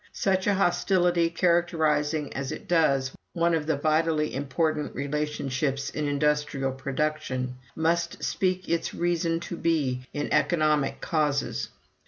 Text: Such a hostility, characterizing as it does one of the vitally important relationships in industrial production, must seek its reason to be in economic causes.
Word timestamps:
Such 0.13 0.47
a 0.47 0.55
hostility, 0.55 1.29
characterizing 1.29 2.33
as 2.33 2.51
it 2.51 2.67
does 2.67 3.11
one 3.33 3.53
of 3.53 3.67
the 3.67 3.77
vitally 3.77 4.33
important 4.33 4.95
relationships 4.95 5.91
in 5.91 6.07
industrial 6.07 6.71
production, 6.71 7.53
must 7.75 8.23
seek 8.23 8.67
its 8.67 8.95
reason 8.95 9.39
to 9.41 9.55
be 9.55 10.07
in 10.11 10.33
economic 10.33 11.01
causes. 11.01 11.69